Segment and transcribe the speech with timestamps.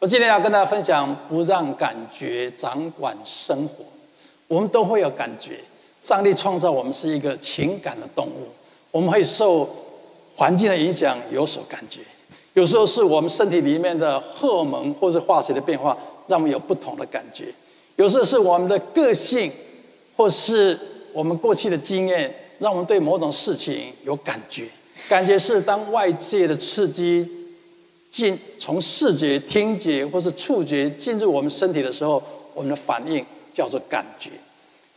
[0.00, 3.84] 我今天要跟大家分享，不让感觉掌管生活。
[4.46, 5.58] 我们都会有感觉，
[6.00, 8.46] 上帝创造我们是一个情感的动物，
[8.92, 9.68] 我们会受
[10.36, 12.00] 环境的影响，有所感觉。
[12.54, 17.46] 有时候是我们身体里面的荷尔蒙或是化学的变化，让我们有不同的感觉；
[17.96, 19.50] 有时候是我们的个性，
[20.16, 20.78] 或是
[21.12, 24.68] 我们过去的经验，让我们对某种事情有感觉。
[25.08, 27.28] 感觉是当外界的刺激
[28.12, 32.22] 进从视觉、听觉或是触觉进入我们身体的时候，
[32.54, 34.30] 我们的反应叫做感觉。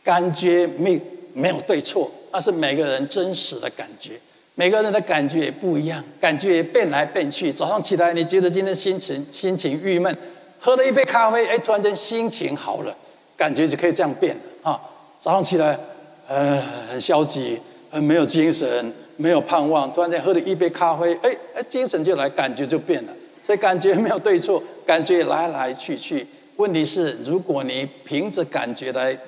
[0.04, 1.00] 感觉没
[1.32, 4.20] 没有对错，那是每个人真实的感觉。
[4.54, 7.52] 每个人的感觉也不一样，感觉也变来变去。
[7.52, 10.14] 早上起来，你觉得今天心情心情郁闷，
[10.58, 12.94] 喝了一杯咖啡，哎，突然间心情好了，
[13.36, 14.80] 感觉就可以这样变啊。
[15.20, 15.78] 早上起来，
[16.26, 17.58] 呃，很消极，
[17.90, 18.92] 很没有精神。
[19.18, 23.12] 没有盼望，突然间喝了一杯咖啡，哎哎，精神就来，感觉就变了。
[23.44, 26.26] 所以感觉没有对错，感觉来来去去。
[26.56, 29.18] 问题是，如果你凭着感觉来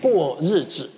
[0.00, 0.90] 过日子，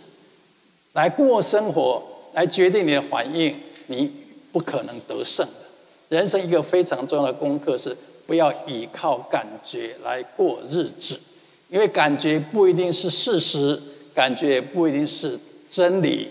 [0.95, 3.55] 来过生活，来决定你的反应，
[3.87, 4.11] 你
[4.51, 6.17] 不可能得胜的。
[6.17, 11.19] 人生一个非常重要的功课是，不要依靠感觉来过日子，
[11.69, 13.81] 因为感觉不一定是事实，
[14.15, 15.39] 感觉也不一定是
[15.71, 16.29] 真理。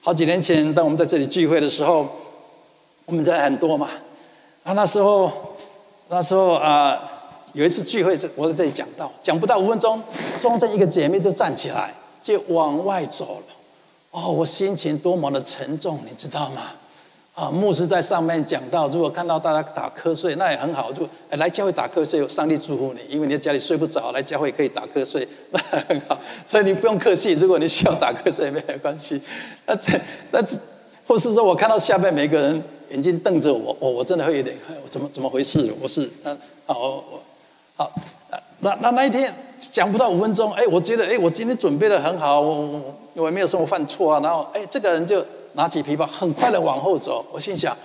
[0.00, 2.08] 好几年前，当我们在这里聚会的时候，
[3.06, 3.88] 我们人很多嘛。
[4.62, 5.32] 啊，那时候，
[6.10, 6.98] 那时候啊、
[7.52, 10.02] 有一次聚会，我在这里讲到，讲不到五分钟，
[10.40, 11.92] 中间一个姐妹就站起来，
[12.22, 13.54] 就往外走了。
[14.10, 16.62] 哦，我心情多么的沉重，你知道吗？
[17.34, 27.34] 啊，牧师在上面讲到，如果看到大家打瞌睡，那也很好，就来教会打瞌睡，有上帝祝福你，因为你在家里睡不着，来教会可以打瞌睡， 那很好，所以你不用客气。
[27.34, 29.20] 如果你需要打瞌睡，没有关系。
[29.66, 29.92] 那这
[30.32, 30.58] 那这，
[31.06, 34.56] 或是说我看到下面每个人眼睛瞪着我，哦，我真的会有点，
[34.88, 35.72] 怎么怎么回事？
[35.80, 36.36] 我是啊，
[36.66, 37.20] 好，我
[37.76, 37.92] 好，
[38.60, 45.24] 那那那一天讲不到五分钟，哎，我觉得哎，我今天准备得很好，我我我也没有什么犯错啊，然后哎，这个人就。
[45.54, 47.24] 拿起皮包，很快的往后走。
[47.32, 47.76] 我心想，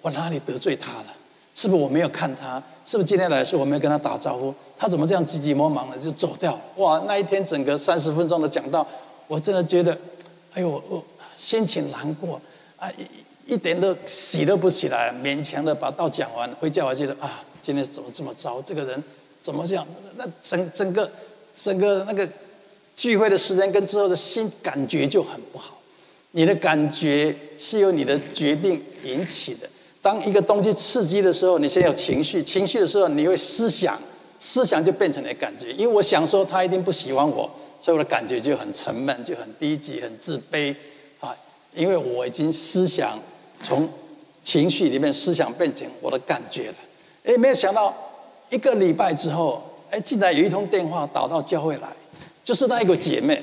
[0.00, 1.06] 我哪里得罪他了？
[1.54, 2.60] 是不是我没有看他？
[2.84, 4.52] 是不是今天来的时候我没有跟他打招呼？
[4.76, 6.58] 他怎么这样急急忙忙的就走掉？
[6.76, 7.00] 哇！
[7.06, 8.84] 那一天整个三十分钟的讲到，
[9.28, 9.96] 我真的觉得，
[10.54, 11.04] 哎呦，我
[11.36, 12.40] 心情难过
[12.76, 12.90] 啊，
[13.50, 16.48] 一点都喜都不起来，勉强的把道讲完。
[16.60, 18.62] 回家我觉得啊，今天怎么这么糟？
[18.62, 19.02] 这个人
[19.42, 19.84] 怎么这样？
[20.16, 21.10] 那整整个
[21.52, 22.28] 整个那个
[22.94, 25.76] 聚会的时间跟之后的心感觉就很不好。
[26.30, 29.68] 你的感觉是由你的决定引起的。
[30.00, 34.00] 当一个东西刺激的时候，你先有情绪，情绪的时候你会思想，
[34.38, 35.72] 思想就变成你的感觉。
[35.72, 37.50] 因为我想说他一定不喜欢我，
[37.80, 40.72] 所以我的感觉就很沉闷，就很低级，很自卑
[41.18, 41.34] 啊。
[41.74, 43.18] 因为我已经思想
[43.62, 43.88] 从
[44.42, 46.74] 情绪里面思想变成我的感觉了。
[47.24, 47.94] 哎，没有想到
[48.48, 51.88] 一个礼拜之后，哎，竟然有一通电话打到教会来，
[52.42, 53.42] 就是那一个姐妹。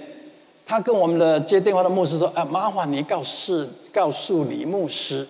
[0.66, 5.25] 她跟我们的接电话的牧师说：“啊，麻烦你告诉告诉李牧师，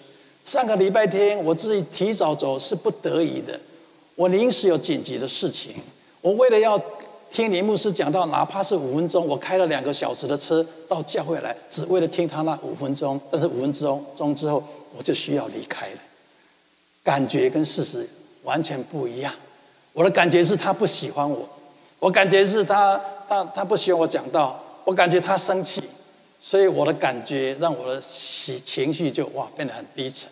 [0.46, 3.60] 上个礼拜天我自己提早走是不得已的，
[4.16, 5.76] 我临时有紧急的事情，
[6.22, 6.82] 我为了要
[7.32, 13.20] 听林牧师讲到，哪怕是五分钟，我开了两个小时的车到教会来，只为了听他那五分钟。
[13.30, 14.64] 但是五分钟钟之后，
[14.98, 16.00] 我就需要离开了，
[17.04, 18.08] 感觉跟事实
[18.44, 19.34] 完全不一样。
[19.94, 21.48] 我的感觉是他不喜欢我，
[22.00, 25.84] 我感觉是他他他不喜欢我讲道。”我感觉他生气，
[26.40, 30.30] 所以我的感觉让我的情情绪就哇变得很低沉。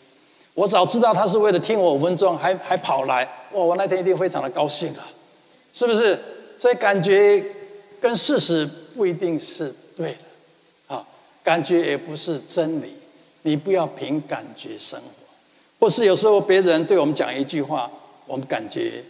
[0.53, 3.61] 我早知道他是为了听我五分钟，还还跑来，哇！
[3.61, 5.05] 我那天一定非常的高兴啊，
[5.73, 6.17] 是不是？
[6.57, 7.43] 所以感觉
[7.99, 10.11] 跟事实不一定是对
[10.87, 11.05] 的，啊，
[11.43, 12.93] 感觉也不是真理。
[13.43, 15.05] 你不要凭感觉生活，
[15.79, 17.91] 或是有时候别人对我们讲一句话，
[18.25, 19.03] 我们感觉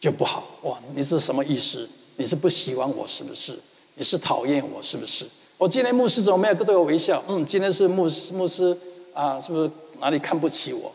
[0.00, 0.78] 就不好，哇！
[0.94, 1.86] 你是什么意思？
[2.16, 3.58] 你是不喜欢我是不是？
[3.96, 5.26] 你是讨厌我是不是？
[5.58, 7.22] 我今天牧师怎么没有对我微笑？
[7.28, 8.74] 嗯，今天是牧师牧师
[9.12, 9.70] 啊，是不是
[10.00, 10.90] 哪里看不起我？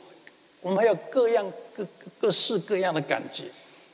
[0.62, 1.86] 我们还有各样各
[2.20, 3.44] 各式各样的感觉，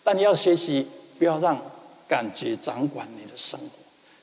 [0.04, 0.88] 但你要学习，
[1.20, 1.62] 不要让
[2.08, 3.66] 感觉掌管你的生活。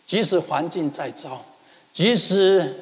[0.07, 1.45] 即使环境再糟，
[1.93, 2.75] 即使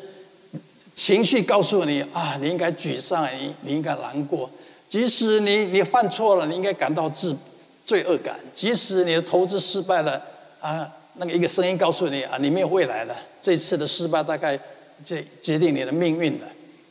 [0.95, 4.51] 情绪告诉你啊，你应该沮丧，你你应该难过。
[4.89, 7.37] 即使你你犯错了，你应该感到自
[7.85, 8.39] 罪恶感。
[8.55, 10.23] 即使你的投资失败了
[10.61, 10.91] 啊。
[11.17, 13.15] 那个一个声音告诉你啊，你没有未来了。
[13.41, 14.59] 这次的失败大概
[15.05, 16.47] 这决定你的命运了。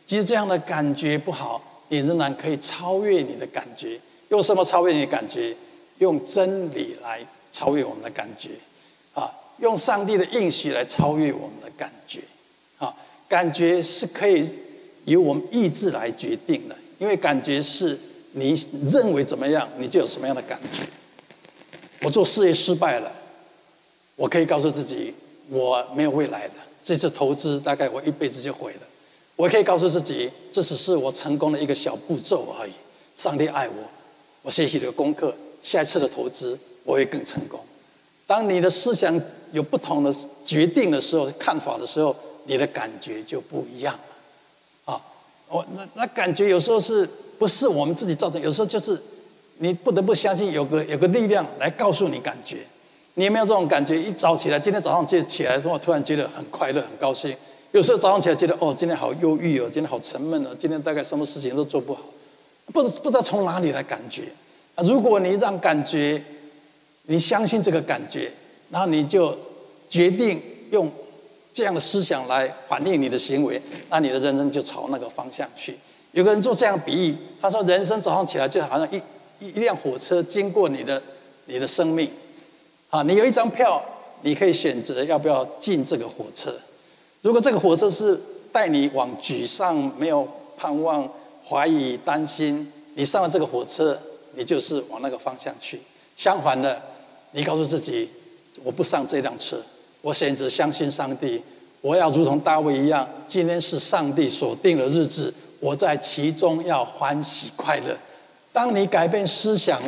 [0.05, 1.59] 其实这样的感觉不好，
[1.89, 3.99] 你仍然可以超越你的感觉。
[4.29, 5.55] 用什么超越你的感觉？
[5.97, 7.19] 用真理来
[7.51, 8.49] 超越我们的感觉。
[9.13, 12.21] 啊，用上帝的应许来超越我们的感觉。
[12.77, 12.93] 啊，
[13.27, 14.49] 感觉是可以
[15.05, 17.97] 由我们意志来决定的，因为感觉是
[18.33, 18.55] 你
[18.89, 20.83] 认为怎么样，你就有什么样的感觉。
[22.01, 23.11] 我做事业失败了，
[24.15, 25.13] 我可以告诉自己
[25.49, 26.53] 我没有未来了。
[26.83, 28.81] 这次投资大概我一辈子就毁了。
[29.35, 32.71] 我可以告诉自己，这只是我成功的一个小步骤而已。
[33.15, 33.75] 上帝爱我，
[34.41, 37.59] 我学习这个功课，下一次的投资我会更成功。
[38.25, 39.19] 当你的思想
[39.51, 40.13] 有不同的
[40.43, 44.93] 决定的时候，看法的时候，你的感觉就不一样了。
[44.93, 45.01] 啊，
[45.49, 47.07] 我那那感觉有时候是
[47.37, 48.41] 不是我们自己造成？
[48.41, 48.99] 有时候就是
[49.57, 52.59] 你不得不相信有个有个力量来告诉你感觉。
[53.15, 54.01] 你有没有这种感觉？
[54.01, 57.35] 一早起来，今天早上就起来，我突然觉得很快乐、很高兴。
[57.73, 62.01] 有时候早上起来觉得哦，今天好忧郁哦，今天好沉闷哦，今天大概什么事情都做不好，
[62.67, 64.23] 不不知道从哪里来感觉
[64.75, 64.83] 啊？
[64.85, 66.23] 如果你让感觉，
[67.11, 68.31] 你相信这个感觉，
[68.69, 69.37] 然后你就
[69.89, 70.41] 决定
[70.71, 70.89] 用
[71.51, 75.77] 这样的思想来反映你的行为，那你的人生就朝那个方向去。
[76.13, 79.01] 有个人做这样比喻，他说：人生早上起来就好像一
[79.39, 81.03] 一一辆火车经过你的
[81.47, 82.09] 你的生命。
[82.89, 83.83] 啊，你有一张票，
[84.21, 86.53] 你可以选择要不要进这个火车。
[87.21, 88.17] 如果这个火车是
[88.53, 90.25] 带你往沮丧、没有
[90.55, 91.05] 盼望、
[91.45, 93.99] 怀疑、担心，你上了这个火车，
[94.35, 95.81] 你就是往那个方向去。
[96.17, 96.79] 相反的，
[97.31, 98.09] 你告诉自己，
[98.63, 99.61] 我不上这辆车，
[100.01, 101.41] 我选择相信上帝，
[101.81, 107.97] 我要如同大卫一样，今天是上帝所定的日子，我在其中要欢喜快乐。
[108.51, 109.81] 当你改变思想、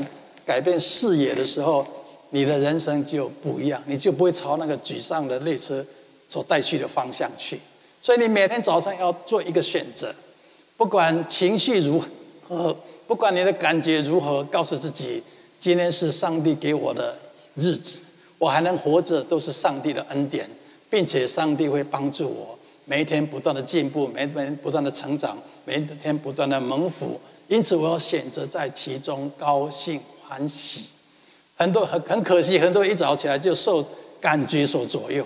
[0.45, 1.86] 改变视野的时候，
[2.30, 5.86] 你的人生就不一样，你就不会朝那个沮丧的列车
[6.30, 7.60] 所带去的方向去。
[8.01, 10.13] 所以你每天早上要做一个选择，
[10.78, 12.01] 不管情绪如
[12.48, 12.75] 何，
[13.06, 15.22] 不管你的感觉如何，告诉自己，
[15.60, 17.18] 今天是上帝给我的
[17.55, 18.01] 日子，
[18.38, 20.50] 我还能活着都是上帝的恩典，
[20.89, 27.19] 并且上帝会帮助我每一天不断的进步，每一天不断的成长，每一天不断的蒙福。
[27.47, 30.85] 因此，我要选择在其中高兴欢喜。
[31.55, 33.85] 很多很很可惜，很多一早起来就受
[34.19, 35.25] 感觉所左右，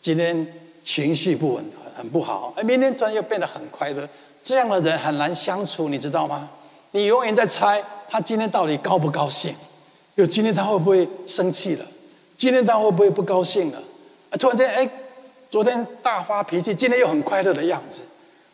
[0.00, 0.46] 今天
[0.84, 1.64] 情绪不稳，
[1.96, 4.08] 很不好，而明天突然又变得很快乐，
[4.42, 6.48] 这样的人很难相处，你知道吗？
[6.92, 9.54] 你永远在猜他今天到底高不高兴，
[10.16, 11.86] 就今天他会不会生气了，
[12.36, 13.82] 今天他会不会不高兴了？
[14.30, 14.90] 啊，突然间，哎，
[15.50, 18.00] 昨天大发脾气，今天又很快乐的样子，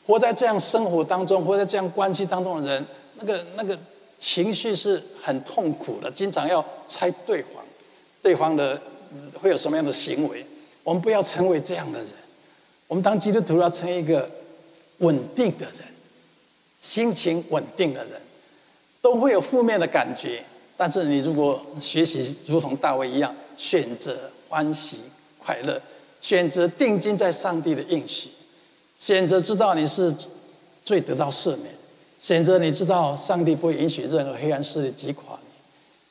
[0.06, 2.86] 活在这样生活当中，活在这样关系当中的人，
[3.18, 3.78] 那个那个。
[4.18, 7.60] 情绪是很痛苦的，经常要猜对方，
[8.22, 8.80] 对方的
[9.40, 10.46] 会有什么样的行为。
[10.84, 12.12] 我们不要成为这样的人。
[12.86, 14.30] 我们当基督徒要成为一个
[14.98, 15.82] 稳定的人，
[16.78, 18.12] 心情稳定的人，
[19.00, 20.44] 都会有负面的感觉。
[20.82, 24.18] 但是你如果学习如同大卫一样，选择
[24.48, 24.96] 欢喜
[25.38, 25.80] 快乐，
[26.20, 28.30] 选择定睛在上帝的应许，
[28.98, 30.12] 选择知道你是
[30.84, 31.72] 最得到赦免。
[32.18, 35.52] 选择你知道，上帝不会允许任何黑暗势力击垮你。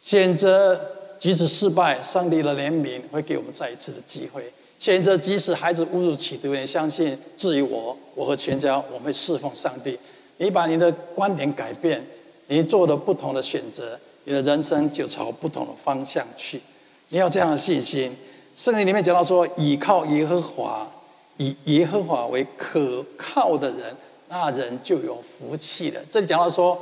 [0.01, 0.79] 选择
[1.19, 4.53] 即使失败，上帝的怜悯会给我们再一次的机会。
[4.79, 9.99] 选择即使孩子误入歧途，也相信至于我，我和全家，我会侍奉上帝。
[10.37, 12.01] 你把你的观点改变，
[12.47, 16.61] 你做了不同的选择，你的人生就朝不同的方向去。
[17.09, 18.15] 你要这样的信心。
[18.55, 20.89] 圣经里面讲到说，倚靠耶和华，
[21.37, 23.95] 以耶和华为可靠的人。
[24.29, 26.01] 那人就有福气了。
[26.09, 26.81] 这里讲到说，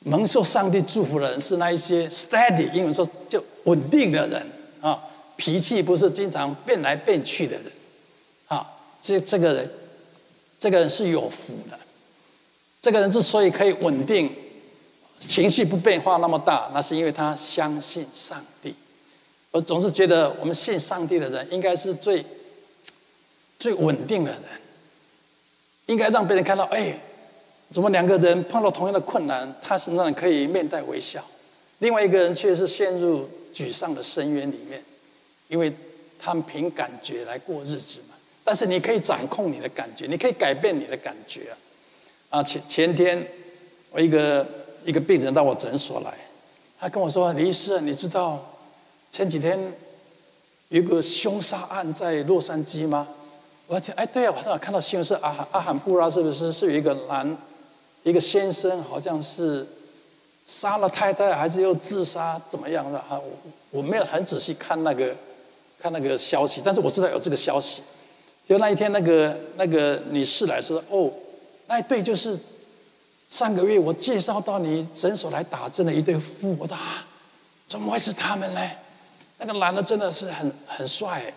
[0.00, 4.46] 蒙受上帝祝福的人是那一些 steady，英文说就稳定的人
[4.80, 5.02] 啊，
[5.36, 7.64] 脾气不是经常变来变去的人
[8.46, 8.66] 啊。
[9.02, 9.70] 这这个人，
[10.58, 11.78] 这个人是有福的。
[12.80, 14.34] 这个人之所以可以稳定，
[15.28, 18.74] 情绪不变化那么大，那是因为他相信上帝。
[19.50, 22.24] 我总是觉得，我们信上帝的人应该是最
[23.58, 24.40] 最稳定的人。
[25.86, 26.98] 应该让别人看到，哎，
[27.70, 31.20] 怎么两个人碰到同样的困难，他身上可以面带微笑；
[31.80, 34.82] 另外一个人却是陷入沮丧的深渊里面，
[35.48, 35.70] 因为
[36.18, 38.14] 他们凭感觉来过日子嘛。
[38.42, 41.50] 但是你可以掌控你的感觉，你可以改变你的感觉
[42.30, 42.40] 啊！
[42.40, 43.22] 啊，前前天
[43.90, 44.46] 我一个
[44.84, 46.12] 一个病人到我诊所来，
[46.78, 48.44] 他跟我说：“李医师，你知道
[49.10, 49.58] 前几天
[50.68, 53.06] 有个凶杀案在洛杉矶吗？”
[53.66, 57.36] 我讲，哎，对啊，我正好看到新闻是阿阿罕布拉，是不是是有一个男，
[58.02, 59.66] 一个先生，好像是
[60.44, 63.12] 杀了太太，还是又自杀，怎么样的啊？
[63.12, 65.16] 我我没有很仔细看那个
[65.80, 67.82] 看那个消息，但是我知道有这个消息。
[68.46, 71.10] 就那一天，那个那个女士来说，哦，
[71.66, 72.38] 那对，就是
[73.28, 76.56] 上个月我介绍到你诊所来打针的一对夫妇。
[76.60, 77.06] 我说啊，
[77.66, 78.60] 怎么会是他们呢？
[79.38, 81.32] 那个男的真的是很很帅。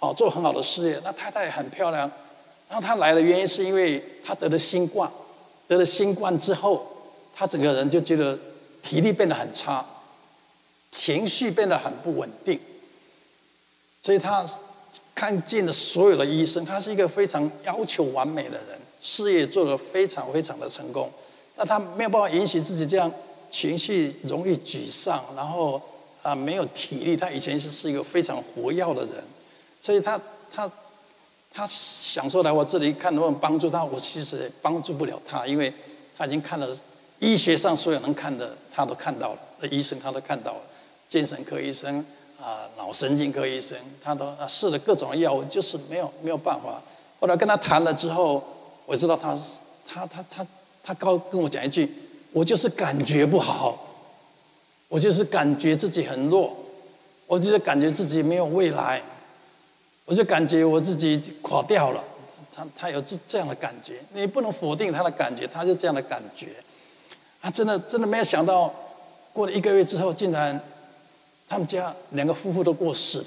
[0.00, 2.10] 哦，做很好的事业，那太太也很漂亮。
[2.68, 5.10] 然后他来的原因是因为他得了新冠，
[5.66, 6.86] 得了新冠之后，
[7.34, 8.38] 他整个人就觉得
[8.82, 9.82] 体力变得很差，
[10.90, 12.60] 情绪变得很不稳定，
[14.02, 14.44] 所以他
[15.14, 16.62] 看尽了所有的医生。
[16.64, 21.08] 他是一个非常要求完美的人，事业做得非常非常的成功。
[21.54, 23.08] 那他没有办法允许自己这样
[23.48, 25.80] 情绪容易沮丧，然后
[26.22, 27.16] 啊没有体力。
[27.16, 29.22] 他以前是是一个非常活跃的人，
[29.80, 30.20] 所以他
[30.52, 30.68] 他
[31.52, 35.72] 他想说来我这里看能不能帮助他，我其实也帮助不了他，因为
[36.18, 36.76] 他已经看了
[37.20, 40.60] 医学上所有能看的，他都看到了，医生他都看到了。
[41.08, 42.04] 精神科医生
[42.42, 46.82] 啊，脑神经科医生，他都试了各种药物，就是没有没有办法。
[47.20, 48.42] 后来跟他谈了之后，
[48.86, 49.36] 我知道他
[49.86, 50.46] 他他他
[50.82, 51.90] 他告跟我讲一句，
[52.32, 53.78] 我就是感觉不好，
[54.88, 56.56] 我就是感觉自己很弱，
[57.26, 59.02] 我就是感觉自己没有未来，
[60.04, 62.02] 我就感觉我自己垮掉了。
[62.54, 66.48] 他他有这这样的感觉，你不能否定他的感觉，他就这样的感觉。
[67.42, 68.72] 他真的真的没有想到，
[69.32, 70.60] 过了一个月之后，竟然。
[71.46, 73.24] 他们家两个夫妇都过世了，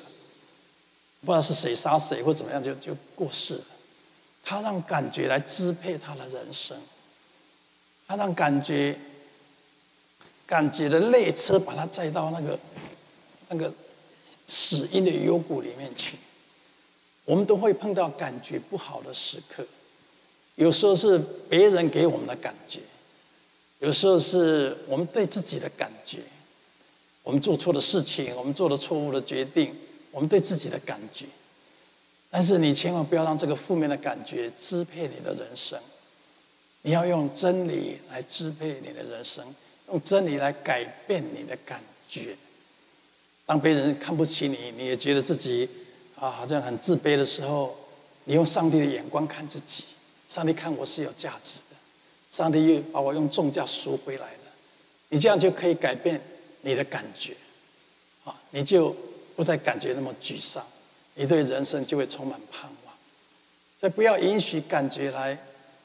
[1.21, 3.61] 不知道是谁杀谁或怎么样，就就过世了。
[4.49, 6.77] 他让感觉来支配他的人生，
[8.07, 8.97] 他让感觉
[10.45, 12.57] 感觉的列车把他载到那个
[13.49, 13.69] 那个
[14.45, 16.15] 死荫的幽谷里面去。
[17.25, 19.67] 我们都会碰到感觉不好的时刻，
[20.55, 22.79] 有时候是别人给我们的感觉，
[23.79, 26.19] 有时候是我们对自己的感觉。
[27.21, 29.75] 我们做错的事情，我们做了错误的决定，
[30.11, 31.25] 我们对自己的感觉。
[32.37, 35.79] 但是你千万不要让这个负面的感觉支配你的人生。
[36.83, 39.43] 你要用真理来支配你的人生，
[39.87, 42.37] 用真理来改变你的感觉。
[43.47, 45.67] 当别人看不起你，你也觉得自己
[46.15, 47.75] 啊好像很自卑的时候，
[48.25, 49.85] 你用上帝的眼光看自己。
[50.29, 51.75] 上帝看我是有价值的，
[52.29, 54.53] 上帝又把我用重价赎回来了。
[55.09, 56.21] 你这样就可以改变。
[56.61, 57.35] 你的感觉，
[58.25, 58.95] 啊，你就
[59.35, 60.63] 不再感觉那么沮丧，
[61.17, 62.95] 你对人生就会充满盼望。
[63.77, 65.37] 所以不要允许感觉来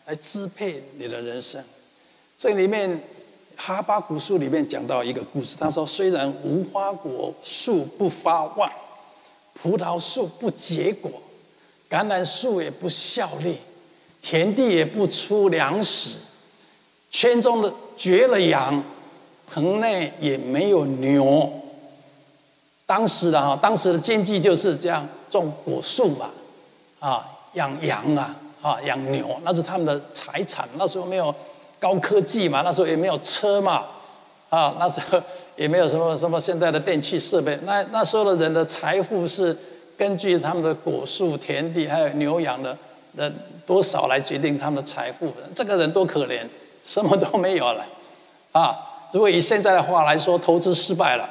[0.07, 1.61] 来支配你的人生。
[2.39, 3.03] 这里面
[3.57, 8.71] 哈巴古书里面讲到一个故事，他说：虽然无花果树不发旺，
[9.55, 11.11] 葡萄树不结果，
[11.91, 13.57] 橄榄树也不效力，
[14.23, 16.17] 田地也不出粮食，
[17.11, 18.81] 圈中的绝了羊。
[19.49, 21.62] 棚内也没有牛。
[22.87, 26.29] 当时的哈，当时的经济就是这样，种果树嘛，
[27.01, 30.69] 啊，养羊啊，啊，养牛，那是他们的财产。
[30.77, 31.35] 那时候没有
[31.79, 33.85] 高科技嘛，那时候也没有车嘛，
[34.51, 35.21] 啊，那时候
[35.57, 37.59] 也没有什么什么现在的电器设备。
[37.65, 39.57] 那那时候的人的财富是
[39.97, 42.77] 根据他们的果树、田地还有牛羊的
[43.17, 43.33] 的
[43.65, 45.33] 多少来决定他们的财富。
[45.55, 46.45] 这个人多可怜，
[46.85, 47.87] 什么都没有了，
[48.53, 48.77] 啊。
[49.13, 51.29] 如果以现在的话来说，投资失败了，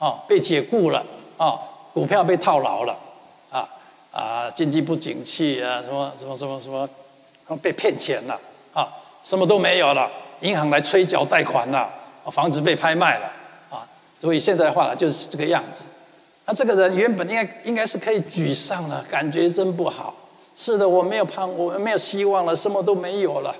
[0.00, 1.04] 啊，被解雇了，
[1.36, 1.60] 啊，
[1.92, 2.98] 股票被套牢了，
[3.52, 3.68] 啊
[4.10, 6.88] 啊，经济不景气啊，什么什么什么什么，
[7.58, 8.40] 被骗钱了，
[8.72, 8.88] 啊，
[9.22, 11.88] 什么都没有了，银行来催缴贷款了，
[12.32, 13.26] 房子被拍卖了，
[13.68, 13.86] 啊，
[14.20, 15.84] 所以现在的话呢，就是这个样子。
[16.46, 20.14] 那这个人原本应该应该是可以沮丧的，感觉真不好。
[20.56, 23.54] 是的，我没有盼，我没有希望了，什么都没有了。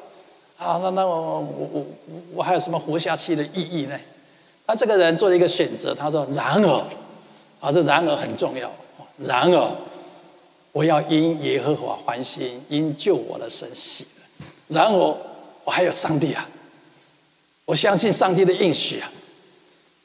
[0.59, 1.87] 啊，那那我我我
[2.35, 3.99] 我还有什么活下去的意义呢？
[4.71, 6.85] 那这个人做了一个选择，他说：“然而，
[7.59, 8.73] 啊，这然而很重要。
[9.19, 9.77] 然而，
[10.71, 14.07] 我要因耶和华欢心，因救我的神喜。
[14.69, 14.97] 然而，
[15.65, 16.49] 我还有上帝啊！
[17.65, 19.11] 我相信上帝的应许啊！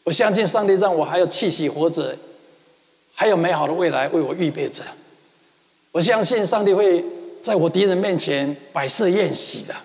[0.03, 2.17] 我相信上帝让我还有气息活着，
[3.13, 4.81] 还有美好的未来为我预备着。
[5.91, 7.05] 我相信上帝会
[7.43, 9.75] 在我敌人面前摆设宴席的。”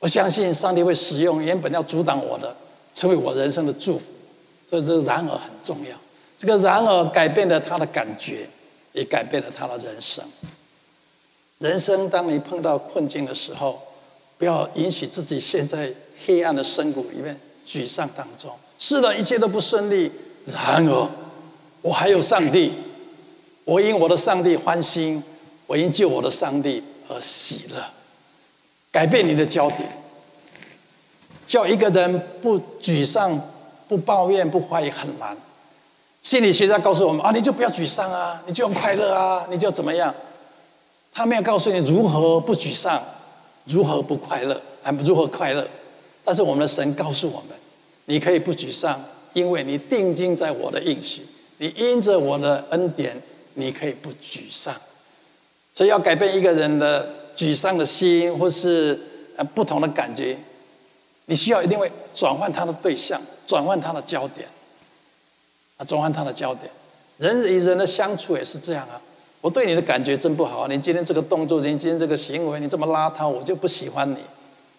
[0.00, 2.54] 我相信上帝会使用原本要阻挡我的，
[2.94, 4.04] 成为我人生的祝福。
[4.70, 5.96] 所以这个然而很重要。
[6.38, 8.48] 这个然而改变了他的感觉，
[8.92, 10.24] 也改变了他的人生。
[11.58, 13.80] 人生当你碰到困境的时候，
[14.36, 15.92] 不要允许自己陷在
[16.26, 18.50] 黑暗的深谷里面沮丧当中。
[18.78, 20.10] 是的，一切都不顺利。
[20.46, 21.10] 然而，
[21.80, 22.72] 我还有上帝，
[23.64, 25.22] 我因我的上帝欢心，
[25.66, 27.82] 我因救我的上帝而喜乐。
[28.90, 29.88] 改变你的焦点，
[31.54, 33.40] 叫一个人不沮丧、
[33.86, 35.36] 不抱怨、不怀疑很难。
[36.20, 40.12] 心理学家告诉我们啊，你就不要沮丧啊，你就要快乐啊，你就怎么样？
[41.12, 43.00] 他没有告诉你如何不沮丧，
[43.66, 45.64] 如何不快乐，还如何快乐。
[46.24, 47.56] 但是我们的神告诉我们，
[48.06, 49.00] 你可以不沮丧，
[49.32, 51.24] 因为你定睛在我的应许，
[51.58, 53.16] 你因着我的恩典，
[53.52, 54.74] 你可以不沮丧。
[55.72, 57.08] 所以要改变一个人的。
[57.36, 58.96] 沮丧的心，或是
[59.36, 60.38] 呃不同的感觉，
[61.26, 64.48] 你需要一定会转换他的对象，转换他的焦点。
[65.76, 66.70] 啊，转换他的焦点。
[67.18, 69.00] 人与人的相处也是这样啊。
[69.40, 74.18] 我对你的感觉真不好，你今天这个动作，你今天这个行为，你这么邋遢，我就不喜欢你。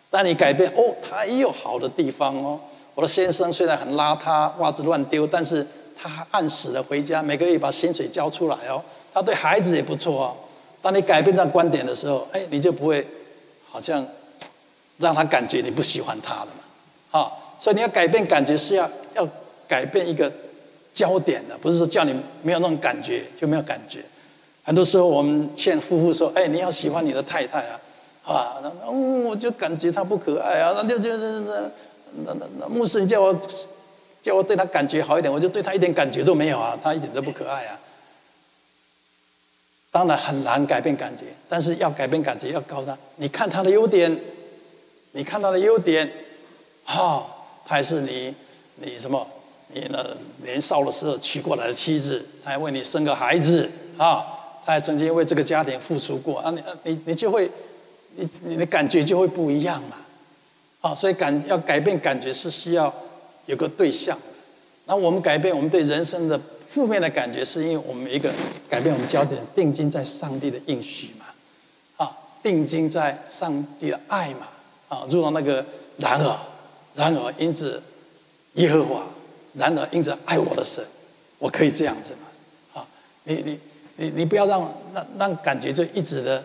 [0.10, 2.60] 但你改变哦，他也有好的地方哦。
[2.94, 5.66] 我的先生虽然很邋遢，袜子乱丢，但是
[5.98, 8.82] 他按时的回家，每个月把薪水交出来哦。
[9.14, 10.34] 他对孩子也不错哦。
[10.82, 13.06] 当你改变这样观点的时候，哎，你就不会
[13.70, 14.06] 好像
[14.98, 17.20] 让他感觉你不喜欢他了嘛。
[17.20, 19.28] 啊，所以你要改变感觉是要要
[19.68, 20.32] 改变一个
[20.94, 24.04] 焦点的，不是说叫你没有那种感觉就没有感觉。
[24.64, 27.80] 很多时候，我们劝夫妇说：“哎，你要喜欢你的太太啊，
[28.26, 31.62] 啊，那我就感觉她不可爱啊，那就就就那
[32.26, 33.40] 那那那牧师，你叫我
[34.24, 37.80] 叫我对她感觉好一点，我就对她一点感觉都没有啊，她一点都不可爱啊。”
[39.92, 44.20] 当然很难改变感觉，但是要改变感觉，要告诉她：你看她的优点，
[45.16, 46.12] 你看到的优点，
[46.84, 47.26] 哈，
[47.66, 48.36] 她还是你
[48.76, 49.26] 你什么？
[49.74, 50.06] 你那
[50.44, 54.32] 年少的时候娶过来的妻子，她还为你生个孩子啊。
[54.66, 56.50] 他还曾经为这个家庭付出过啊！
[56.50, 57.48] 你你你就会，
[58.16, 59.96] 你你的感觉就会不一样嘛，
[60.82, 60.96] 啊！
[60.96, 62.92] 所以感要改变感觉是需要
[63.46, 64.18] 有个对象。
[64.86, 68.34] 那我们改变我们对人生的负面的感觉，是因为我们一个
[68.68, 71.26] 改变我们焦点，定睛在上帝的应许嘛，
[72.04, 74.48] 啊，定睛在上帝的爱嘛，
[74.88, 75.66] 啊，如同那个
[75.98, 76.40] 然而，
[76.96, 77.82] 然而因着
[78.54, 79.06] 耶和华，
[79.54, 80.84] 然而因着爱我的神，
[81.40, 82.88] 我可以这样子嘛，啊，
[83.24, 83.60] 你你。
[83.98, 84.60] 你你不要让
[84.94, 86.44] 让让感觉就一直的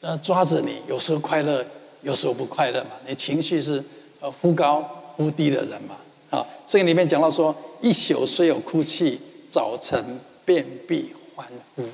[0.00, 1.64] 呃抓着你，有时候快乐，
[2.02, 2.90] 有时候不快乐嘛。
[3.06, 3.80] 你情绪是
[4.18, 4.82] 呃忽高
[5.14, 5.94] 忽低的人嘛。
[6.30, 10.04] 啊，这个里面讲到说，一宿虽有哭泣，早晨
[10.44, 11.84] 便必欢呼。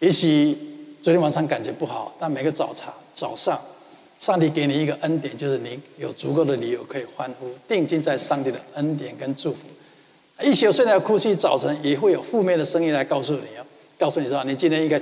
[0.00, 0.58] 也许
[1.00, 3.62] 昨天晚上感觉不好，但每个早茶早上，
[4.22, 9.58] 上帝给你一个恩典，就是你有足够的理由可以欢呼，定睛在上帝的恩典跟祝福。
[10.40, 13.66] 一宿虽然哭泣，早晨也会有负面的声音来告诉你啊。
[13.98, 14.96] 告诉你说，你今天应该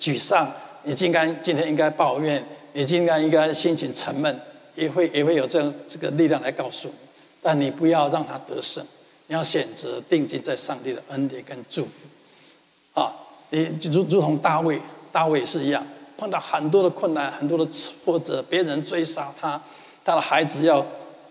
[0.00, 0.52] 沮丧，
[0.82, 4.36] 你今天今天应该抱怨，你今天应该心情沉闷，
[4.74, 6.94] 也会也会有这样这个力量来告诉你。
[7.40, 8.84] 但你不要让他得胜，
[9.28, 13.00] 你要选择定睛在上帝的恩典跟祝福。
[13.00, 13.14] 啊，
[13.50, 14.80] 你如如同大卫，
[15.12, 19.60] 大卫是一样，碰到很多的困难，很多的挫折，别人追杀他，
[20.04, 20.84] 他的孩子要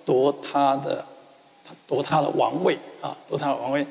[0.06, 1.04] 夺他的，
[1.88, 3.86] 夺他的王位啊，夺他的王位，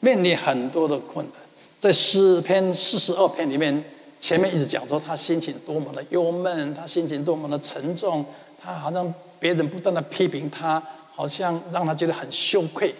[0.00, 1.34] 面临很多的困难。
[1.78, 3.84] 在诗篇四十二篇里面，
[4.20, 8.24] 前面一直讲说他心情多么的忧闷，他心情多么的沉重，
[8.62, 12.94] 他好像别人不断的批评他，好像让他觉得很羞愧。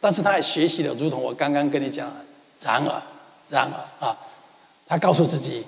[0.00, 2.12] 但是他也学习了，如同我刚刚跟你讲，
[2.60, 3.02] 然而，
[3.48, 4.16] 然而啊，
[4.86, 5.64] 他告诉自己：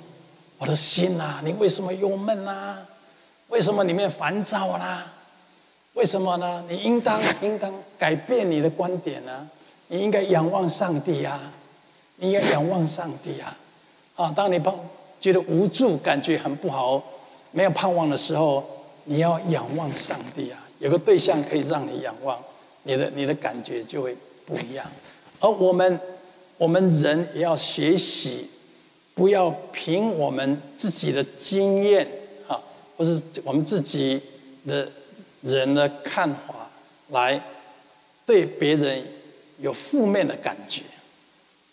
[0.59, 2.87] 我的心啊，你为什么忧闷啊？
[3.49, 5.07] 为什么里面烦躁啦？
[5.95, 6.65] 为什么呢？
[6.69, 9.49] 你应当应当改变你的观点呢？
[9.87, 11.41] 你应该仰望上帝呀。
[12.21, 13.57] 你要仰望上帝啊！
[14.17, 14.77] 啊，当你碰
[15.21, 17.01] 觉得无助、感觉很不好、
[17.53, 18.69] 没有盼望的时候，
[19.05, 20.59] 你要仰望上帝啊！
[20.81, 22.37] 有个对象可以让你仰望，
[22.83, 24.85] 你的你的感觉就会不一样。
[25.39, 26.01] 而我们
[26.57, 28.51] 我们人也要学习，
[29.19, 32.07] 不要凭我们自己的经验
[32.47, 32.55] 啊，
[32.97, 34.23] 或是我们自己
[34.65, 34.89] 的
[35.41, 36.71] 人的看法
[37.09, 37.43] 来
[38.25, 39.05] 对别人
[39.59, 40.83] 有负面的感觉。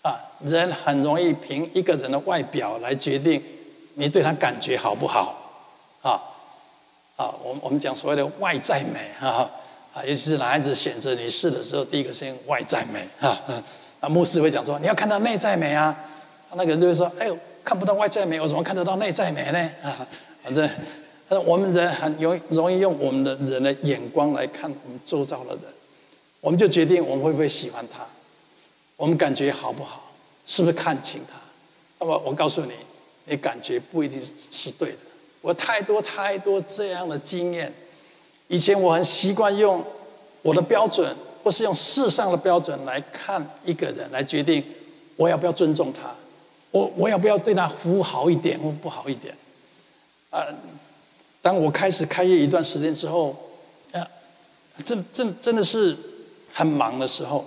[0.01, 3.39] 啊，人很容易凭一个人的外表来决定
[3.93, 5.35] 你对他感觉好不好，
[6.01, 6.17] 啊，
[7.15, 9.49] 啊，我们我们讲所谓的外在美，哈，
[9.93, 13.39] 啊，尤其是男孩子选择女士的时候，第一个先外在美，啊，
[13.99, 15.95] 啊，牧师会讲说你要看到内在美啊，
[16.53, 19.59] 那个人就会说，哎呦，看不到外在美，我怎么看得到内在美呢？
[19.83, 20.07] 啊，
[20.43, 20.69] 反正，
[21.45, 25.63] 我们人很容容易用我们的人的眼光来看我们周遭的人，
[26.41, 28.05] 我们就决定我们会不会喜欢他。
[28.95, 30.13] 我们感觉好不好？
[30.45, 31.39] 是不是看清他？
[31.99, 32.73] 那么我告诉你，
[33.25, 34.97] 你感觉不一定是对的。
[35.41, 37.73] 我太多太多这样的经验。
[38.47, 39.83] 以前我很习惯用
[40.43, 44.63] 我的标准，或是用世上的标准来看一个人，来决定
[45.15, 46.13] 我要不要尊重他，
[46.71, 49.35] 我我要不要对他服务好一点或不好一点。
[50.29, 50.45] 啊，
[51.41, 53.35] 当我开始开业一段时间之后，
[53.93, 54.05] 啊，
[54.83, 55.95] 真真真的是
[56.51, 57.45] 很忙的时候。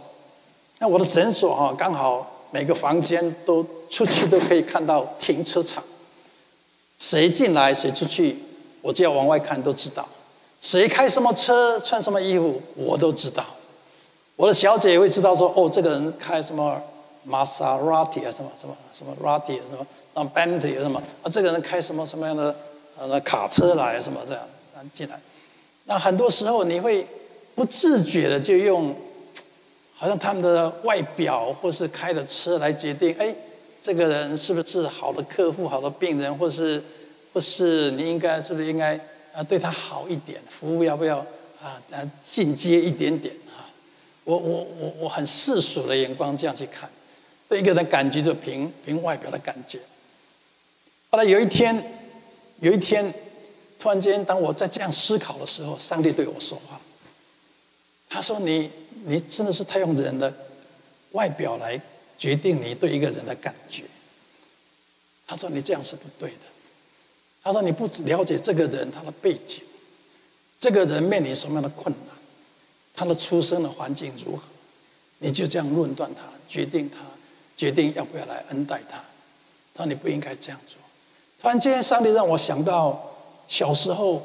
[0.79, 5.83] 那我的诊所哈，刚好每个房间都出去都可以看到停车场，
[6.99, 8.39] 谁进来谁出去，
[8.81, 10.09] 我只要往外看都知道，
[10.63, 13.45] 谁开什么车穿什么衣服我都知道，
[14.37, 16.81] 我的小姐也会知道说哦，这个人开什么
[17.25, 22.55] 玛莎拉蒂啊什么什么什么拉蒂啊什么啊 Bentley 什么啊，这个人开什么什么样的
[22.99, 24.43] 呃卡车来什么这样
[24.93, 25.21] 进来，
[25.85, 27.07] 那很多时候你会
[27.55, 28.95] 不自觉的就用。
[30.01, 33.35] 好像他们的外表或是开的车来决定，哎，
[33.83, 36.81] 这个人是不是好的客户、好的病人，或是
[37.33, 38.95] 或是你应该是不是应该
[39.35, 41.19] 啊对他好一点，服务要不要
[41.61, 43.67] 啊啊进阶一点点啊？
[44.23, 46.89] 我我我我很世俗的眼光这样去看，
[47.49, 49.81] 对一个人感觉就凭凭外表的感觉。
[51.11, 51.83] 后来有一天，
[52.61, 53.13] 有一天，
[53.79, 56.81] 突然间，当我在这样思考的时候，上帝对我说话。
[58.11, 58.71] 他说：“你，
[59.05, 60.33] 你真的是太用人的
[61.13, 61.81] 外表来
[62.19, 63.85] 决定你对一个人的感觉。”
[65.27, 66.47] 他说：“你这样是不对的。”
[67.45, 69.63] 他说：“你不只了解这个人他的背景，
[70.59, 72.17] 这个人面临什么样的困难，
[72.95, 74.43] 他的出生的环境如何，
[75.19, 76.99] 你就这样论断他，决定他，
[77.59, 78.97] 决定要不要来恩待他。”
[79.77, 80.79] 他说：“你不应该这样做。”
[81.43, 82.99] 突然间，上帝让我想到
[83.47, 84.23] 小时候，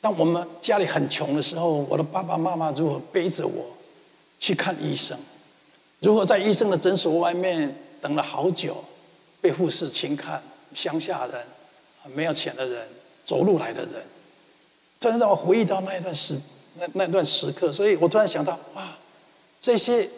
[0.00, 3.66] 当我们家里很穷的时候，我的爸爸妈妈如何背着我
[4.40, 5.18] 去看医生，
[6.00, 8.82] 如何在医生的诊所外面等了好久，
[9.40, 10.42] 被护士轻看，
[10.74, 11.44] 乡下人，
[12.14, 12.88] 没有钱的人，
[13.24, 13.94] 走路来的人，
[15.00, 16.40] 突然让我回忆到那一段时
[16.80, 18.96] 那那段时刻，所以我突然想到，哇，
[19.60, 20.08] 这些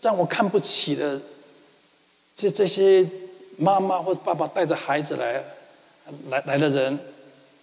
[0.00, 1.20] 让我看不起的
[2.34, 3.06] 这这些。
[3.56, 5.40] 妈妈或者爸爸带着孩子来，
[6.28, 6.98] 来来的人，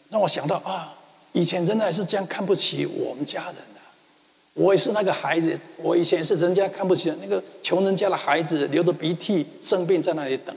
[0.07, 0.95] 让我想到啊，
[1.33, 3.81] 以前真的还是这样看不起我们家人的。
[4.53, 10.55] 我也是那个孩子，我以前也是人家看不起的那个穷人家的孩子，流着鼻涕生病在那里等。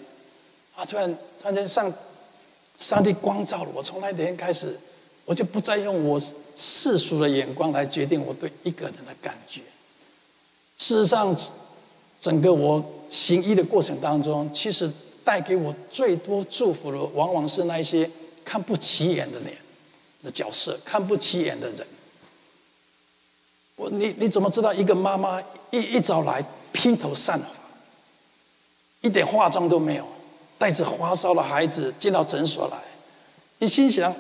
[0.77, 1.93] 啊，突然突然间上，
[2.79, 4.79] 上帝光照了我，从那天开始，
[5.25, 6.17] 我就不再用我
[6.55, 9.63] 世俗的眼光来决定我对一个人的感觉。
[10.79, 11.37] 事实上，
[12.21, 14.91] 整个我行医的过程当中，其实。
[15.25, 18.11] 带给我最多祝福的，往往是那些
[18.45, 19.57] 看不起眼的脸
[20.23, 21.87] 的角色，看不起眼的人。
[23.77, 25.41] 我你你怎么知道一个妈妈
[25.71, 27.47] 一一早来披头散发，
[29.01, 30.07] 一点化妆都没有，
[30.59, 32.77] 带着发烧的孩子进到诊所来？
[33.61, 34.15] 你心想，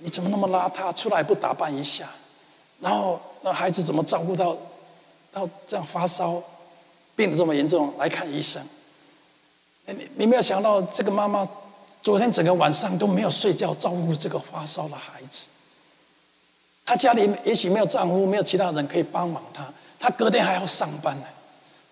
[0.00, 2.10] 你怎么那么邋遢，出来不打扮一下？
[2.80, 4.58] 然后那孩子怎么照顾到
[5.32, 6.42] 到这样发烧，
[7.20, 8.62] 病得这么严重来看医生？
[9.84, 11.46] 你你没有想到，这个妈妈
[12.00, 15.44] 昨天整个晚上都没有睡觉，照顾这个发烧的孩子。
[16.86, 21.26] 她家里也许没有丈夫，没有其他人可以帮忙她，她隔天还要上班呢，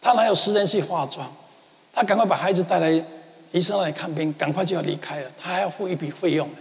[0.01, 1.31] 她哪有时间去化妆？
[1.93, 2.91] 她赶快把孩子带来
[3.53, 6.57] 医生那里看病，赶快就要离开了，她还要付一笔费用呢。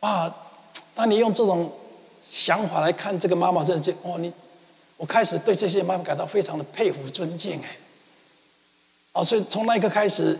[0.00, 0.34] 哇！
[0.94, 1.72] 当你用这种
[2.28, 4.30] 想法来看这个妈妈，这就哦，你
[5.02, 7.76] 我开始对这些妈妈感到非常的佩服、尊敬哎。
[9.14, 10.38] 哦，所以从那一刻开始，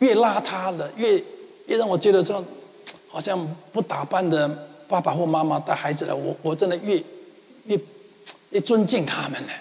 [0.00, 1.16] 越邋遢的，越
[1.64, 2.44] 越让我觉得这种
[3.08, 4.46] 好像不打扮的
[4.86, 7.02] 爸爸或妈妈带孩子来，我我真的越
[7.64, 7.80] 越
[8.50, 9.52] 越尊敬他们呢。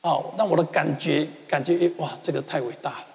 [0.00, 3.06] 哦，那我的感觉感觉哇，这个太伟大了。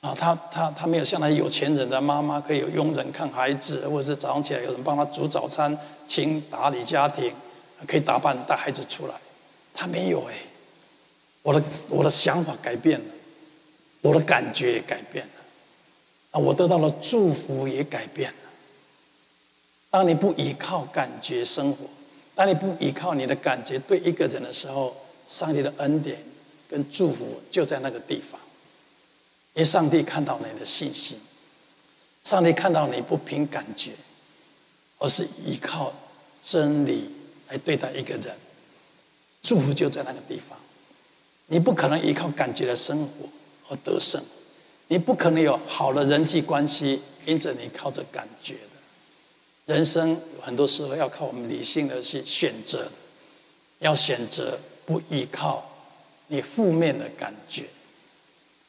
[0.00, 7.34] 啊，他他他没有像那些有钱人的妈妈，可以有佣人看孩子，或者是早上起来有人帮他煮早餐、清打理家庭，
[7.86, 9.14] 可以打扮带孩子出来，
[9.74, 10.34] 他没有哎。
[11.42, 13.06] 我的我的想法改变了，
[14.02, 15.32] 我的感觉也改变了，
[16.32, 18.36] 啊，我得到了祝福也改变了。
[19.88, 21.86] 当你不依靠感觉生活，
[22.34, 24.94] 当你不依靠你的感觉对一个人的时候，
[25.28, 26.18] 上帝的恩典
[26.68, 28.38] 跟祝福就在那个地方。
[29.54, 31.18] 因为上帝看到你的信心，
[32.22, 33.92] 上帝看到你不凭感觉，
[34.98, 35.92] 而是依靠
[36.42, 37.10] 真理
[37.50, 38.34] 来对待一个人，
[39.42, 40.58] 祝福就在那个地方。
[41.46, 43.28] 你不可能依靠感觉的生活
[43.68, 44.22] 而得胜，
[44.86, 49.74] 你不可能有好的人际关系，因着你靠着感觉的。
[49.74, 52.88] 人生有很多时候要靠我们理性的去选择，
[53.80, 55.68] 要选择不依靠
[56.28, 57.64] 你负面的感觉。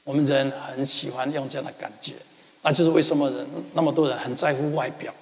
[0.04, 2.16] 我们人很喜欢用这样的感觉，
[2.64, 5.14] 那就是为什么人那么多人很在乎外表，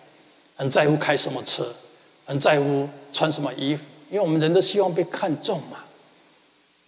[0.55, 1.73] 很在乎开什么车，
[2.29, 5.79] 很在乎穿什么衣服，因为我们人都希望被看重嘛。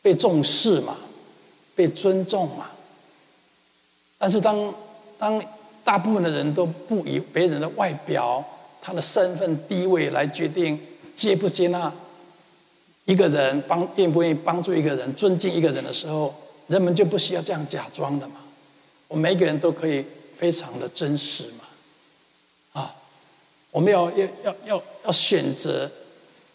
[0.04, 0.98] 被重视嘛，
[1.76, 2.70] 被尊重嘛。
[4.20, 4.74] 但是当
[5.18, 5.44] 当
[5.84, 8.44] 大部分的人都不以别人的外表、
[8.82, 10.80] 他的身份地位来决定
[11.16, 11.92] 接不接纳
[13.06, 16.34] 一个人，帮愿不愿意帮助一个人、尊敬一个人的时候，
[16.68, 18.36] 人们就不需要这样假装的嘛。
[19.08, 22.82] 我们每个人都可以非常的真实嘛。
[22.82, 22.96] 啊，
[23.70, 25.90] 我们要要要要要选择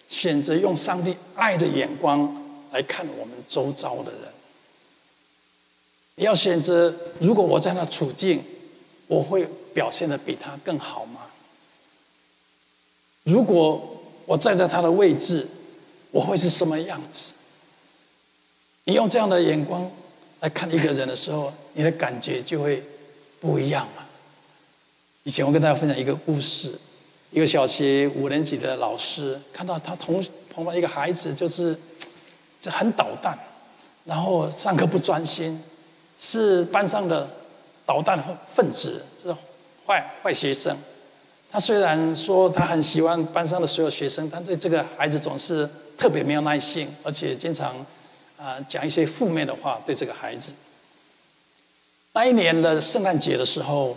[0.09, 2.43] 选择用上帝爱的眼光。
[2.73, 4.21] 来看我们周遭的人，
[6.17, 8.45] 你要选择，如果我在那处境，
[9.07, 11.23] 我会表现的比他更好吗？
[13.23, 15.49] 如果我站在他的位置，
[16.11, 17.33] 我会是什么样子？
[18.85, 19.91] 你用这样的眼光
[20.41, 22.83] 来看一个人的时候，你的感觉就会
[23.41, 24.05] 不一样嘛。
[25.23, 26.79] 以前我跟大家分享一个故事，
[27.31, 31.77] 一个小学五年级的老师看到他同同班一个孩子，就是
[32.61, 33.39] 就很捣蛋，
[34.05, 35.63] 然后上课不专心，
[36.19, 37.29] 是班上的
[37.85, 39.35] 捣蛋分子，是
[39.87, 40.77] 坏坏学生。
[41.51, 47.75] 他虽然说他很喜欢班上的所有学生，但对这个孩子总是特别没有耐心，而且经常
[48.39, 50.53] 啊讲一些负面的话对这个孩子。
[52.13, 53.97] 那一年的圣诞节的时候，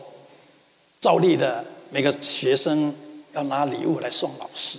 [0.99, 2.93] 照例的每个学生
[3.39, 4.77] 要拿礼物来送老师，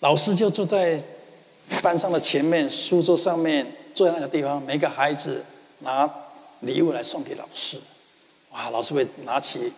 [0.00, 1.02] 老师就坐在
[1.82, 5.42] 班上的前面书桌上面，坐在那个地方，每个孩子
[5.78, 6.08] 拿
[6.60, 7.80] 礼物来送给老师。
[8.50, 9.72] 哇，老师会拿起。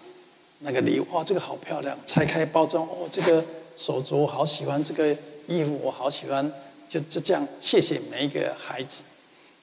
[0.65, 1.97] 那个礼物哇，这个好漂亮！
[2.07, 3.45] 拆开包装哦，这个
[3.77, 5.09] 手镯我好喜欢，这个
[5.49, 6.53] 衣服我好喜欢，
[6.89, 9.03] 就就这样，谢谢每一个孩子。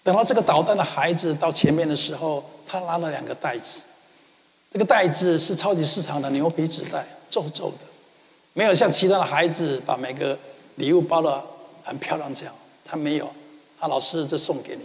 [0.04, 3.82] 等到这个捣蛋的孩子到前面的时候，他拿了两个袋子，
[4.74, 7.78] 这个袋子是超级市场的牛皮纸袋，皱皱的，
[8.60, 10.38] 没有像其他的孩子把每个
[10.76, 11.42] 礼物包得
[11.82, 13.32] 很漂亮这样，他没有，
[13.80, 14.82] 他老师这送给你，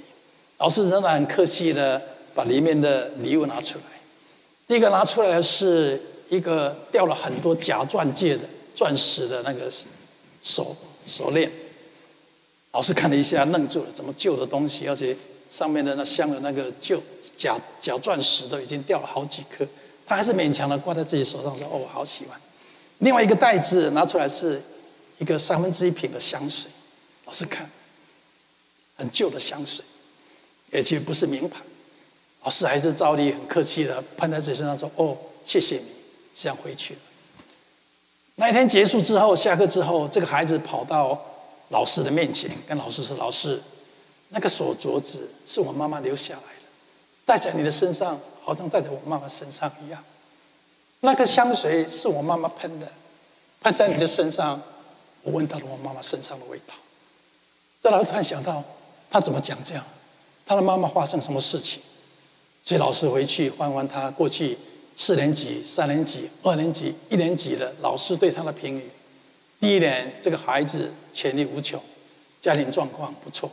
[0.58, 2.00] 老师仍然很客气的
[2.36, 3.84] 把里面的礼物拿出来。
[4.68, 8.44] 第一个拿出来的是一个掉了很多假钻戒的
[8.76, 9.68] 钻石的那个
[10.40, 11.50] 手手链，
[12.70, 15.16] 老师看了一下，愣住了，怎么旧的东西，而且
[15.48, 17.02] 上面的那镶的那个旧
[17.36, 19.66] 假假钻石都已经掉了好几颗，
[20.06, 22.40] 他还是勉强的挂在自己手上说：“哦，好喜欢。”
[22.98, 24.62] 另外一个袋子拿出来是
[25.18, 26.70] 一个三分之一瓶的香水，
[27.26, 27.68] 老师看，
[28.96, 29.84] 很旧的香水，
[30.72, 31.60] 而且不是名牌。
[32.42, 35.84] 老师还是照例很客气的喷在自己身上说：“哦，谢谢你。”
[36.34, 37.00] 这样回去了。
[38.34, 41.18] 那一天结束之后，下课之后，这个孩子跑到
[41.68, 43.62] 老师的面前，跟老师说：“老师，
[44.30, 46.68] 那个手镯子是我妈妈留下来的，
[47.24, 50.04] 戴在你的身上，好像戴在我妈妈身上一样。
[51.04, 52.90] 那个香水是我妈妈喷的，
[53.60, 54.58] 喷在你的身上，
[55.22, 56.72] 我闻到了我妈妈身上的味道。”
[57.82, 58.64] 这老师突然想到，
[59.10, 59.84] 他怎么讲这样？
[60.46, 61.82] 他的妈妈发生什么事情？
[62.62, 64.56] 所以老师回去翻翻他过去
[64.96, 68.88] 四年级、三年级、二年级、一年级的老师对他的评语。
[69.60, 71.78] 第一年，这个孩子潜力无穷，
[72.40, 73.46] 家庭状况不错；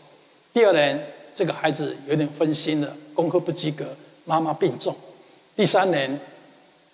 [0.54, 0.98] 第二年，
[1.36, 4.94] 这个孩子有点分心了，功课不及格，妈妈病重；
[5.54, 6.18] 第三年，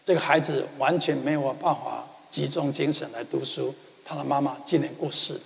[0.07, 5.39] 这个孩子完全没有办法集中精神来读书，他的妈妈今年过世了。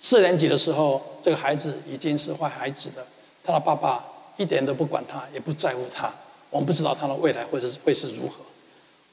[0.00, 3.06] 四年级的时候，这个孩子已经是坏孩子了，
[3.44, 4.04] 他的爸爸。
[4.36, 6.12] 一点都不管他，也不在乎他。
[6.50, 8.40] 我们不知道他的未来会是会是如何。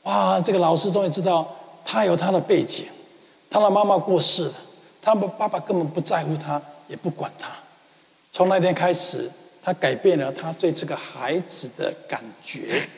[0.04, 2.88] 哇，这个老师终于知道他有他的背景，
[3.48, 4.54] 他的妈妈过世了，
[5.04, 7.50] 他的爸爸根本不在乎他，也不管他。
[8.32, 9.30] 从那天开始，
[9.62, 12.90] 他改变了他对这个孩子的感觉。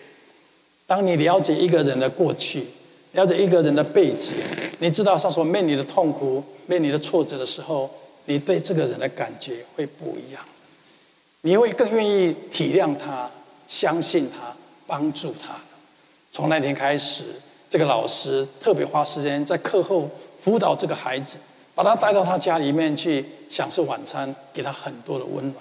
[0.88, 2.66] 当你了解一个人的过去，
[3.12, 4.36] 了解一个人的背景，
[4.80, 7.90] 你知道他所面临的痛苦、面临的挫折的时候，
[8.26, 10.42] 你对这个人的感觉会不一样。
[11.42, 13.30] 你会更愿意体谅他、
[13.68, 14.56] 相信他、
[14.88, 15.56] 帮助他。
[16.32, 17.24] 从那天开始，
[17.70, 20.10] 这个老师特别花时间在课后
[20.42, 21.38] 辅导这个孩子，
[21.76, 25.56] 把他带到他家里面去享受晚餐，给他很多的温暖。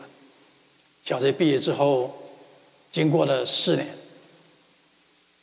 [1.04, 2.12] 小学毕业之后，
[2.90, 3.86] 经过了四年，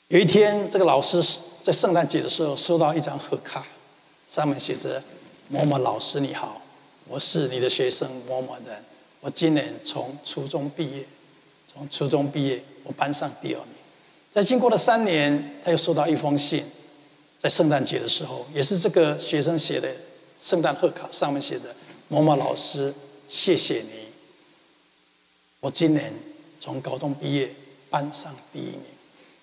[0.09, 1.21] 有一天，这个老师
[1.63, 3.65] 在圣诞节的时候收到一张贺卡，
[4.27, 5.01] 上面写着
[5.49, 6.61] ：“某某老师你好，
[7.07, 8.83] 我是你的学生某某人。”
[9.21, 11.05] 我今年从初中毕业，
[11.73, 13.69] 从初中毕业，我班上第二名。
[14.31, 16.65] 在经过了三年，他又收到一封信，
[17.39, 19.89] 在圣诞节的时候，也是这个学生写的
[20.41, 21.73] 圣诞贺卡，上面写着
[22.09, 22.93] ：“某某老师，
[23.29, 24.09] 谢谢你。
[25.61, 26.13] 我今年
[26.59, 27.51] 从高中毕业，
[27.89, 28.83] 班上第一名。”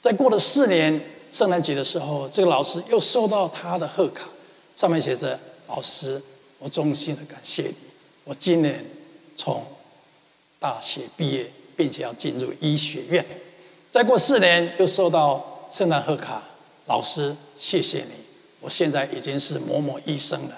[0.02, 1.00] 在过了四年，
[1.32, 4.28] 圣诞节的时候，这个老师又收到他的贺卡，
[4.74, 6.20] 上面写着：“老师，
[6.58, 7.74] 我衷心的感谢你。
[8.24, 8.84] 我今年。”
[9.36, 9.64] 从
[10.58, 13.24] 大学毕业，并且要进入医学院，
[13.90, 16.42] 再过四年又收到圣诞贺卡，
[16.84, 18.10] 老师谢谢你，
[18.60, 20.56] 我现在已经是某某医生了，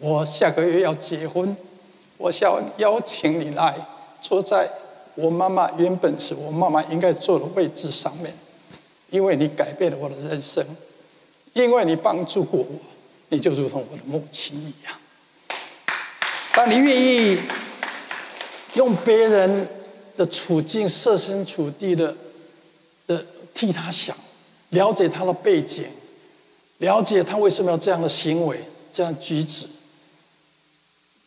[0.00, 1.56] 我下个月要结婚，
[2.18, 3.74] 我想邀请你来
[4.20, 4.70] 坐在
[5.14, 8.34] 我妈妈原本是我妈妈应该坐的位置上面，
[9.10, 10.64] 因为你改变了我的人生，
[11.52, 12.80] 因为你帮助过我，
[13.28, 14.94] 你就如同我的母亲一样，
[16.52, 17.38] 当你愿意。
[18.74, 19.68] 用别人
[20.16, 22.16] 的处境设身处地的
[23.08, 24.16] 的替他想，
[24.68, 25.84] 了解他的背景，
[26.78, 28.60] 了解他为什么要这样的行为、
[28.92, 29.66] 这样举止，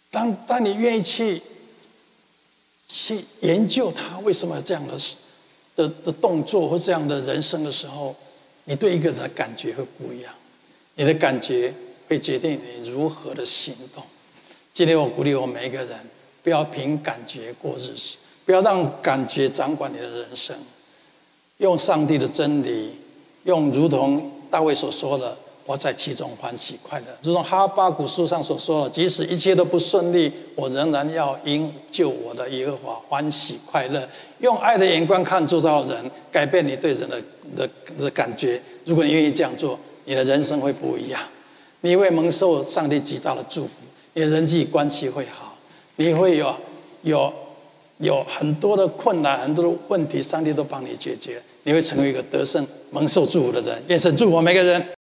[0.09, 1.41] 当当你愿意去
[2.87, 4.97] 去研究他为什么要这样的
[5.75, 8.15] 的的动作或这样的人生的时候，
[8.65, 10.33] 你对一个人的感觉会不一样。
[10.95, 11.73] 你的感觉
[12.07, 14.03] 会决定你如何的行动。
[14.71, 15.99] 今天我鼓励我们每一个人，
[16.43, 20.55] 不要凭感觉过日子，不要让感觉掌管你的人生。
[21.57, 22.93] 用上帝的真理，
[23.43, 25.37] 用如同大卫所说的。
[25.65, 34.05] 我在其中欢喜快乐，如同哈巴谷书上所说的，即使一切都不顺利，我仍然要因救我的耶和华欢喜快乐。
[34.39, 37.17] 用爱的眼光看周遭人，改变你对人的
[37.55, 38.61] 的的感觉。
[38.83, 41.21] 如果你愿意这样做，你的人生会不一样，
[41.79, 43.75] 你会蒙受上帝极大的祝福，
[44.15, 45.55] 你的人际关系会好，
[45.95, 46.53] 你会有
[47.03, 47.31] 有
[47.99, 53.81] 有很多的困难、很多的问题，上帝都帮你解决，你会成为一个得胜、蒙受祝福的人。
[53.87, 54.85] 愿神祝福每个人。